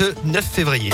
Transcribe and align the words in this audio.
ce 0.00 0.14
9 0.24 0.42
février. 0.42 0.90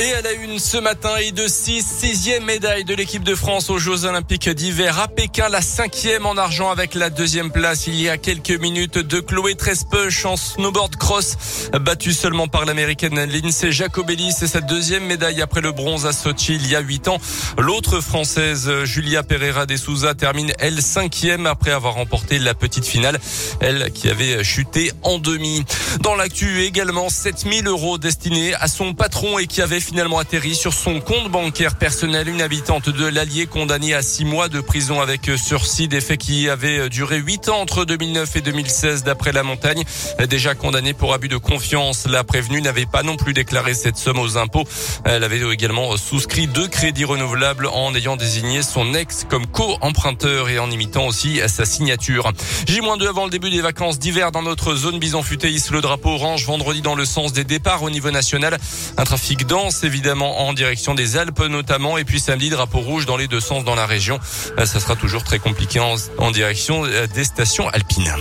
Et 0.00 0.12
à 0.12 0.22
la 0.22 0.32
une 0.32 0.60
ce 0.60 0.76
matin 0.76 1.16
et 1.16 1.32
de 1.32 1.48
6, 1.48 1.84
sixième 1.84 2.44
médaille 2.44 2.84
de 2.84 2.94
l'équipe 2.94 3.24
de 3.24 3.34
France 3.34 3.68
aux 3.68 3.78
Jeux 3.78 4.04
Olympiques 4.04 4.48
d'hiver 4.48 5.00
à 5.00 5.08
Pékin, 5.08 5.48
la 5.48 5.60
cinquième 5.60 6.24
en 6.24 6.36
argent 6.36 6.70
avec 6.70 6.94
la 6.94 7.10
deuxième 7.10 7.50
place 7.50 7.88
il 7.88 8.00
y 8.00 8.08
a 8.08 8.16
quelques 8.16 8.52
minutes 8.52 8.98
de 8.98 9.18
Chloé 9.18 9.56
Trespeuch 9.56 10.24
en 10.24 10.36
snowboard 10.36 10.94
cross, 10.94 11.36
battue 11.80 12.12
seulement 12.12 12.46
par 12.46 12.64
l'américaine 12.64 13.24
Lindsay 13.24 13.72
Jacobelli. 13.72 14.30
C'est 14.30 14.46
sa 14.46 14.60
deuxième 14.60 15.04
médaille 15.04 15.42
après 15.42 15.62
le 15.62 15.72
bronze 15.72 16.06
à 16.06 16.12
Sochi 16.12 16.54
il 16.54 16.68
y 16.68 16.76
a 16.76 16.80
huit 16.80 17.08
ans. 17.08 17.18
L'autre 17.58 18.00
française, 18.00 18.70
Julia 18.84 19.24
Pereira 19.24 19.66
de 19.66 19.76
Souza, 19.76 20.14
termine 20.14 20.52
elle 20.60 20.80
cinquième 20.80 21.46
après 21.46 21.72
avoir 21.72 21.94
remporté 21.94 22.38
la 22.38 22.54
petite 22.54 22.86
finale, 22.86 23.18
elle 23.58 23.90
qui 23.92 24.08
avait 24.08 24.44
chuté 24.44 24.92
en 25.02 25.18
demi. 25.18 25.64
Dans 26.02 26.14
l'actu 26.14 26.62
également, 26.62 27.08
7000 27.08 27.66
euros 27.66 27.98
destinés 27.98 28.54
à 28.54 28.68
son 28.68 28.94
patron 28.94 29.40
et 29.40 29.48
qui 29.48 29.60
avait 29.60 29.87
finalement 29.88 30.18
atterri 30.18 30.54
sur 30.54 30.74
son 30.74 31.00
compte 31.00 31.30
bancaire 31.30 31.76
personnel. 31.76 32.28
Une 32.28 32.42
habitante 32.42 32.90
de 32.90 33.06
l'Allier 33.06 33.46
condamnée 33.46 33.94
à 33.94 34.02
six 34.02 34.26
mois 34.26 34.50
de 34.50 34.60
prison 34.60 35.00
avec 35.00 35.30
sursis, 35.42 35.88
des 35.88 36.02
faits 36.02 36.20
qui 36.20 36.50
avaient 36.50 36.90
duré 36.90 37.16
huit 37.16 37.48
ans 37.48 37.60
entre 37.60 37.86
2009 37.86 38.36
et 38.36 38.40
2016 38.42 39.02
d'après 39.02 39.32
la 39.32 39.42
montagne. 39.42 39.82
Déjà 40.28 40.54
condamnée 40.54 40.92
pour 40.92 41.14
abus 41.14 41.28
de 41.28 41.38
confiance, 41.38 42.06
la 42.06 42.22
prévenue 42.22 42.60
n'avait 42.60 42.84
pas 42.84 43.02
non 43.02 43.16
plus 43.16 43.32
déclaré 43.32 43.72
cette 43.72 43.96
somme 43.96 44.18
aux 44.18 44.36
impôts. 44.36 44.64
Elle 45.06 45.24
avait 45.24 45.40
également 45.50 45.96
souscrit 45.96 46.48
deux 46.48 46.68
crédits 46.68 47.06
renouvelables 47.06 47.66
en 47.66 47.94
ayant 47.94 48.16
désigné 48.16 48.62
son 48.62 48.92
ex 48.92 49.24
comme 49.26 49.46
co-emprunteur 49.46 50.50
et 50.50 50.58
en 50.58 50.70
imitant 50.70 51.06
aussi 51.06 51.40
sa 51.46 51.64
signature. 51.64 52.30
J-2 52.66 53.08
avant 53.08 53.24
le 53.24 53.30
début 53.30 53.50
des 53.50 53.62
vacances 53.62 53.98
d'hiver 53.98 54.32
dans 54.32 54.42
notre 54.42 54.74
zone 54.74 54.98
bison 54.98 55.22
futéis, 55.22 55.64
le 55.70 55.80
drapeau 55.80 56.10
orange 56.10 56.44
vendredi 56.44 56.82
dans 56.82 56.94
le 56.94 57.06
sens 57.06 57.32
des 57.32 57.44
départs 57.44 57.82
au 57.82 57.88
niveau 57.88 58.10
national. 58.10 58.58
Un 58.98 59.04
trafic 59.04 59.46
dense 59.46 59.77
évidemment 59.84 60.40
en 60.46 60.52
direction 60.52 60.94
des 60.94 61.16
Alpes 61.16 61.40
notamment 61.48 61.98
et 61.98 62.04
puis 62.04 62.20
samedi 62.20 62.50
drapeau 62.50 62.78
rouge 62.80 63.06
dans 63.06 63.16
les 63.16 63.28
deux 63.28 63.40
sens 63.40 63.64
dans 63.64 63.74
la 63.74 63.86
région. 63.86 64.18
Euh, 64.58 64.66
ça 64.66 64.80
sera 64.80 64.96
toujours 64.96 65.24
très 65.24 65.38
compliqué 65.38 65.80
en, 65.80 65.94
en 66.18 66.30
direction 66.30 66.84
euh, 66.84 67.06
des 67.06 67.24
stations 67.24 67.68
alpines. 67.68 68.14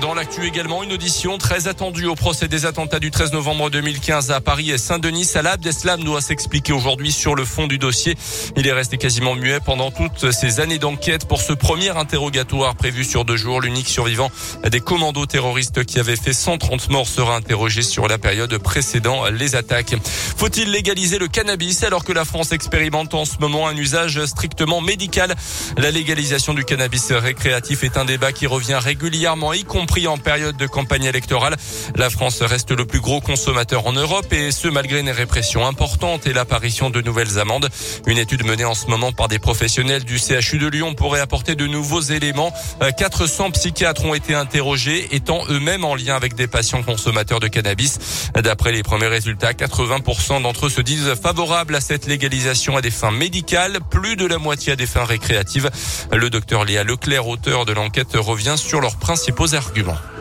Dans 0.00 0.14
l'actu 0.14 0.46
également, 0.46 0.82
une 0.82 0.92
audition 0.92 1.36
très 1.38 1.68
attendue 1.68 2.06
au 2.06 2.14
procès 2.14 2.48
des 2.48 2.64
attentats 2.64 2.98
du 2.98 3.10
13 3.10 3.32
novembre 3.32 3.68
2015 3.68 4.30
à 4.30 4.40
Paris 4.40 4.70
et 4.70 4.78
Saint-Denis. 4.78 5.26
Salah 5.26 5.52
Abdeslam 5.52 6.02
doit 6.02 6.22
s'expliquer 6.22 6.72
aujourd'hui 6.72 7.12
sur 7.12 7.34
le 7.34 7.44
fond 7.44 7.66
du 7.66 7.78
dossier. 7.78 8.16
Il 8.56 8.66
est 8.66 8.72
resté 8.72 8.96
quasiment 8.96 9.34
muet 9.34 9.60
pendant 9.60 9.90
toutes 9.90 10.30
ces 10.32 10.60
années 10.60 10.78
d'enquête 10.78 11.28
pour 11.28 11.42
ce 11.42 11.52
premier 11.52 11.90
interrogatoire 11.90 12.74
prévu 12.74 13.04
sur 13.04 13.24
deux 13.24 13.36
jours. 13.36 13.60
L'unique 13.60 13.86
survivant 13.86 14.30
des 14.64 14.80
commandos 14.80 15.26
terroristes 15.26 15.84
qui 15.84 16.00
avaient 16.00 16.16
fait 16.16 16.32
130 16.32 16.88
morts 16.88 17.08
sera 17.08 17.36
interrogé 17.36 17.82
sur 17.82 18.08
la 18.08 18.18
période 18.18 18.56
précédant 18.58 19.26
les 19.26 19.56
attaques. 19.56 19.94
Faut-il 20.36 20.70
légaliser 20.70 21.18
le 21.18 21.28
cannabis 21.28 21.84
alors 21.84 22.04
que 22.04 22.12
la 22.12 22.24
France 22.24 22.52
expérimente 22.52 23.12
en 23.14 23.26
ce 23.26 23.38
moment 23.40 23.68
un 23.68 23.76
usage 23.76 24.24
strictement 24.24 24.80
médical? 24.80 25.34
La 25.76 25.90
légalisation 25.90 26.54
du 26.54 26.64
cannabis 26.64 27.12
récréatif 27.12 27.84
est 27.84 27.98
un 27.98 28.06
débat 28.06 28.32
qui 28.32 28.46
revient 28.46 28.78
régulièrement, 28.82 29.52
y 29.52 29.64
compris 29.64 29.81
en 29.82 30.16
période 30.16 30.56
de 30.56 30.66
campagne 30.66 31.04
électorale. 31.04 31.56
La 31.96 32.08
France 32.08 32.40
reste 32.40 32.70
le 32.70 32.84
plus 32.84 33.00
gros 33.00 33.20
consommateur 33.20 33.86
en 33.86 33.92
Europe 33.92 34.32
et 34.32 34.52
ce 34.52 34.68
malgré 34.68 35.00
une 35.00 35.10
répression 35.10 35.66
importante 35.66 36.26
et 36.26 36.32
l'apparition 36.32 36.88
de 36.88 37.00
nouvelles 37.02 37.38
amendes. 37.38 37.68
Une 38.06 38.16
étude 38.16 38.44
menée 38.44 38.64
en 38.64 38.74
ce 38.74 38.86
moment 38.86 39.12
par 39.12 39.28
des 39.28 39.38
professionnels 39.38 40.04
du 40.04 40.18
CHU 40.18 40.58
de 40.58 40.68
Lyon 40.68 40.94
pourrait 40.94 41.20
apporter 41.20 41.56
de 41.56 41.66
nouveaux 41.66 42.00
éléments. 42.00 42.52
400 42.96 43.50
psychiatres 43.50 44.04
ont 44.04 44.14
été 44.14 44.34
interrogés, 44.34 45.08
étant 45.10 45.44
eux-mêmes 45.48 45.84
en 45.84 45.94
lien 45.94 46.14
avec 46.14 46.34
des 46.34 46.46
patients 46.46 46.82
consommateurs 46.82 47.40
de 47.40 47.48
cannabis. 47.48 48.30
D'après 48.34 48.72
les 48.72 48.82
premiers 48.82 49.08
résultats, 49.08 49.52
80% 49.52 50.42
d'entre 50.42 50.66
eux 50.66 50.70
se 50.70 50.80
disent 50.80 51.14
favorables 51.20 51.74
à 51.74 51.80
cette 51.80 52.06
légalisation 52.06 52.76
à 52.76 52.80
des 52.80 52.90
fins 52.90 53.10
médicales, 53.10 53.80
plus 53.90 54.16
de 54.16 54.26
la 54.26 54.38
moitié 54.38 54.72
à 54.72 54.76
des 54.76 54.86
fins 54.86 55.04
récréatives. 55.04 55.70
Le 56.12 56.30
docteur 56.30 56.64
Léa 56.64 56.84
Leclerc, 56.84 57.26
auteur 57.26 57.64
de 57.66 57.72
l'enquête, 57.72 58.14
revient 58.14 58.54
sur 58.56 58.80
leurs 58.80 58.96
principaux 58.96 59.54
arguments. 59.54 59.71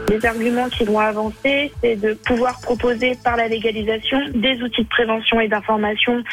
Les 0.10 0.26
arguments 0.26 0.70
qui 0.70 0.84
vont 0.84 1.00
avancer, 1.00 1.72
c'est 1.82 1.96
de 1.96 2.14
pouvoir 2.14 2.60
proposer 2.62 3.18
par 3.24 3.38
la 3.38 3.48
légalisation 3.48 4.20
des 4.34 4.62
outils 4.62 4.84
de 4.84 4.90
prévention 4.90 5.40
et 5.40 5.48
d'information 5.48 6.24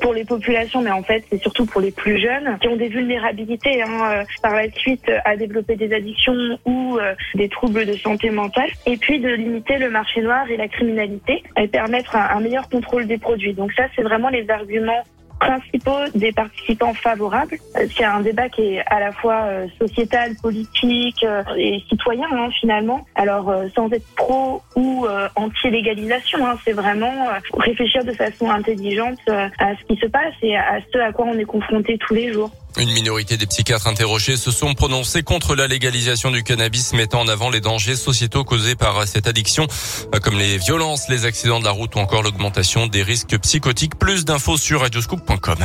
pour 0.00 0.12
les 0.12 0.24
populations, 0.24 0.82
mais 0.82 0.90
en 0.90 1.02
fait 1.02 1.24
c'est 1.30 1.40
surtout 1.40 1.66
pour 1.66 1.80
les 1.80 1.90
plus 1.90 2.18
jeunes 2.18 2.58
qui 2.60 2.68
ont 2.68 2.76
des 2.76 2.88
vulnérabilités 2.88 3.82
hein, 3.82 4.00
euh, 4.12 4.24
par 4.42 4.54
la 4.54 4.70
suite 4.70 5.10
à 5.24 5.36
développer 5.36 5.76
des 5.76 5.92
addictions 5.92 6.58
ou 6.64 6.98
euh, 6.98 7.14
des 7.34 7.48
troubles 7.48 7.86
de 7.86 7.94
santé 7.94 8.30
mentale, 8.30 8.70
et 8.86 8.96
puis 8.96 9.18
de 9.20 9.28
limiter 9.28 9.78
le 9.78 9.90
marché 9.90 10.20
noir 10.20 10.48
et 10.50 10.56
la 10.56 10.68
criminalité 10.68 11.42
et 11.56 11.68
permettre 11.68 12.16
un, 12.16 12.36
un 12.36 12.40
meilleur 12.40 12.68
contrôle 12.68 13.06
des 13.06 13.18
produits. 13.18 13.54
Donc 13.54 13.72
ça 13.72 13.84
c'est 13.96 14.02
vraiment 14.02 14.28
les 14.28 14.48
arguments 14.50 15.04
principaux 15.38 16.08
des 16.14 16.32
participants 16.32 16.94
favorables. 16.94 17.58
C'est 17.96 18.04
un 18.04 18.20
débat 18.20 18.48
qui 18.48 18.62
est 18.62 18.84
à 18.86 19.00
la 19.00 19.12
fois 19.12 19.42
euh, 19.44 19.66
sociétal, 19.80 20.34
politique 20.40 21.22
euh, 21.24 21.42
et 21.56 21.82
citoyen 21.88 22.26
hein, 22.32 22.48
finalement. 22.60 23.06
Alors 23.14 23.50
euh, 23.50 23.66
sans 23.74 23.90
être 23.92 24.06
pro 24.16 24.62
ou 24.76 25.06
anti-légalisation, 25.36 26.46
hein, 26.46 26.56
c'est 26.64 26.72
vraiment 26.72 27.28
réfléchir 27.58 28.04
de 28.04 28.12
façon 28.12 28.50
intelligente 28.50 29.18
à 29.28 29.74
ce 29.76 29.84
qui 29.86 30.00
se 30.00 30.06
passe 30.06 30.34
et 30.42 30.56
à 30.56 30.80
ce 30.92 30.98
à 30.98 31.12
quoi 31.12 31.26
on 31.26 31.38
est 31.38 31.44
confronté 31.44 31.98
tous 31.98 32.14
les 32.14 32.32
jours. 32.32 32.50
Une 32.76 32.90
minorité 32.90 33.36
des 33.36 33.46
psychiatres 33.46 33.86
interrogés 33.86 34.36
se 34.36 34.50
sont 34.50 34.74
prononcés 34.74 35.22
contre 35.22 35.54
la 35.54 35.68
légalisation 35.68 36.30
du 36.30 36.42
cannabis, 36.42 36.92
mettant 36.92 37.20
en 37.20 37.28
avant 37.28 37.48
les 37.48 37.60
dangers 37.60 37.94
sociétaux 37.94 38.42
causés 38.44 38.74
par 38.74 39.06
cette 39.06 39.28
addiction, 39.28 39.66
comme 40.22 40.36
les 40.36 40.58
violences, 40.58 41.08
les 41.08 41.24
accidents 41.24 41.60
de 41.60 41.64
la 41.64 41.70
route 41.70 41.94
ou 41.94 41.98
encore 41.98 42.22
l'augmentation 42.22 42.86
des 42.86 43.02
risques 43.02 43.38
psychotiques. 43.38 43.96
Plus 43.96 44.24
d'infos 44.24 44.56
sur 44.56 44.80
radioscoop.com. 44.80 45.58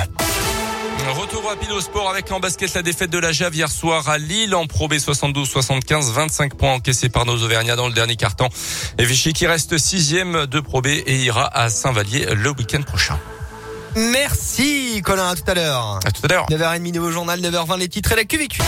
Retour 1.10 1.44
rapide 1.50 1.72
au 1.72 1.82
sport 1.82 2.10
avec 2.10 2.32
en 2.32 2.40
basket 2.40 2.74
la 2.76 2.84
défaite 2.84 3.10
de 3.10 3.18
la 3.18 3.32
Jave 3.32 3.56
hier 3.56 3.72
soir 3.72 4.08
à 4.08 4.20
Lille 4.20 4.54
en 4.54 4.68
Pro 4.68 4.88
B 4.88 4.94
72-75, 4.94 6.12
25 6.12 6.56
points 6.56 6.74
encaissés 6.74 7.10
par 7.10 7.26
nos 7.26 7.42
Auvergnats 7.42 7.76
dans 7.76 7.88
le 7.88 7.94
dernier 7.94 8.16
carton. 8.16 8.48
Et 9.00 9.06
Vichy 9.06 9.34
qui 9.34 9.48
reste 9.48 9.80
sixième 9.80 10.46
de 10.46 10.60
Pro 10.60 10.82
B 10.82 10.88
et 10.88 11.24
ira 11.24 11.48
à 11.58 11.70
Saint-Vallier 11.70 12.28
le 12.36 12.52
week-end 12.52 12.84
prochain. 12.84 13.20
Merci 13.96 15.02
Colin, 15.04 15.30
à 15.30 15.36
tout 15.36 15.44
à 15.48 15.54
l'heure. 15.54 16.00
À 16.06 16.12
tout 16.12 16.22
à 16.26 16.28
l'heure. 16.28 16.46
9h30 16.50 16.94
nouveau 16.94 17.12
journal, 17.12 17.40
9h20 17.40 17.78
les 17.78 17.90
titres 17.90 18.12
et 18.12 18.16
la 18.16 18.24
QVQ. 18.24 18.62